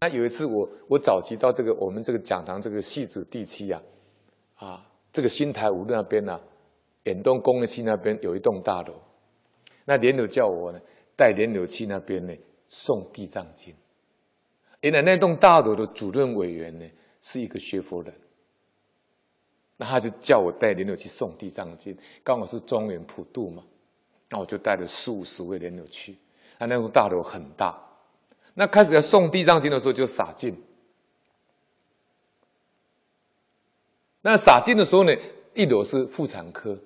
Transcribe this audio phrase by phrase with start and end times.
[0.00, 3.82] 那有一次我我早期到这个我们这个讲堂这个戏子第七啊，
[4.54, 6.40] 啊，这个新台五那边呢、啊，
[7.04, 8.94] 远东工业区那边有一栋大楼，
[9.84, 10.80] 那莲柳叫我呢
[11.16, 12.34] 带莲柳去那边呢
[12.70, 13.74] 送地藏经。
[14.80, 16.86] 原来那栋大楼的主任委员呢
[17.20, 18.14] 是一个学佛人，
[19.76, 21.94] 那他就叫我带莲柳去送地藏经，
[22.24, 23.62] 刚好是中元普渡嘛，
[24.30, 26.16] 那我就带了四五十位莲柳去。
[26.58, 27.78] 那那栋大楼很大，
[28.60, 30.54] 那开始要送地藏经的时候就洒净。
[34.20, 35.16] 那洒净的时候呢，
[35.54, 36.78] 一楼是妇产科。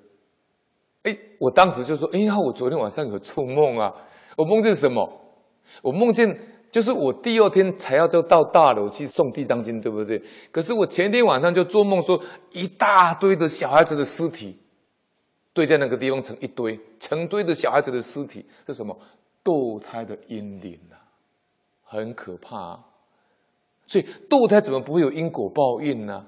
[1.02, 3.92] 哎，我当时就说：“哎呀，我昨天晚上有做梦啊，
[4.37, 5.05] 我梦见什么？
[5.83, 6.38] 我梦见。”
[6.70, 10.22] 就是我第二天才要都到大楼去送地藏经，对不对？
[10.52, 12.22] 可是我前天晚上就做梦说，
[12.52, 14.56] 一大堆的小孩子的尸体
[15.52, 18.97] 堆在那个地方成一堆，成堆的小孩子的尸体是什么？
[19.42, 20.97] 堕胎的婴灵啊，
[21.95, 22.84] 很可怕啊。
[23.87, 26.27] 所以堕胎怎么不会有因果报应呢？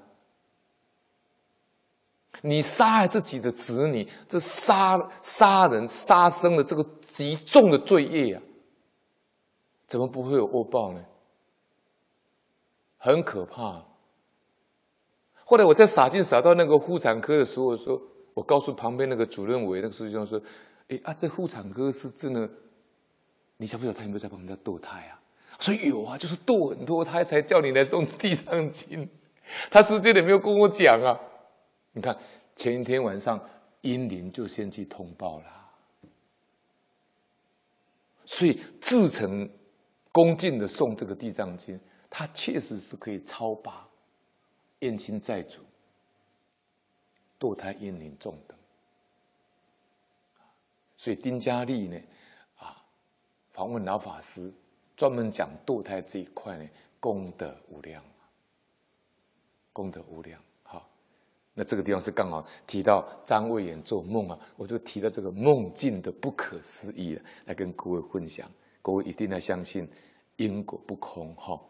[2.43, 8.43] 你杀害自己的子女，这杀杀人杀生的这个极重的罪业啊！
[9.87, 11.03] 怎么不会有恶报呢？
[12.99, 13.83] 很可怕。
[15.45, 17.99] 后来我在洒净洒到那个妇产科的时候，我说，
[18.35, 20.39] 我告诉旁边那个主任委那个书记长说
[20.89, 22.47] ：“哎啊，这妇产科是真的，
[23.57, 25.21] 你晓不晓得他有没有在帮人家堕胎啊？”
[25.59, 29.09] 说有啊，就是堕很多胎才叫你来送地藏经。
[29.71, 31.19] 他实际也没有跟我讲啊。
[31.93, 32.17] 你看
[32.55, 33.41] 前一天晚上
[33.83, 35.47] 婴灵就先去通报了，
[38.25, 39.49] 所以自成。
[40.13, 43.87] 恭敬的送这个地藏经，他确实是可以超拔
[44.79, 45.61] 冤亲债主、
[47.39, 48.57] 堕胎婴灵众等。
[50.97, 52.01] 所以丁家丽呢，
[52.57, 52.83] 啊，
[53.53, 54.51] 访问老法师，
[54.97, 56.67] 专门讲堕胎这一块呢，
[56.99, 58.03] 功德无量，
[59.73, 60.41] 功德无量。
[60.63, 60.89] 好，
[61.53, 68.51] 那这个地方是刚好提到张卫炎做梦啊，我就提到这个梦境的不可思议，来跟各位分享。
[68.81, 69.87] 各位一定要相信
[70.37, 71.61] 因果不空哈。